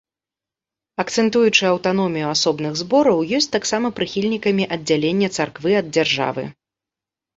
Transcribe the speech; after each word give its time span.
Акцэнтуючы 1.03 1.63
аўтаномію 1.71 2.27
асобных 2.35 2.73
збораў, 2.81 3.17
ёсць 3.41 3.51
таксама 3.59 3.87
прыхільнікамі 3.99 4.63
аддзялення 4.77 5.29
царквы 5.41 5.71
ад 5.83 5.87
дзяржавы. 5.99 6.43